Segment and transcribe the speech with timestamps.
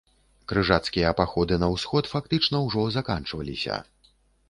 [0.51, 3.83] Крыжацкія паходы на ўсход фактычна ўжо заканчваліся.